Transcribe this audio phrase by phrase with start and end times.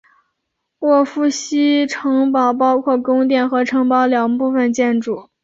[0.79, 5.29] 沃夫西城堡包括宫殿和城堡两部分建筑。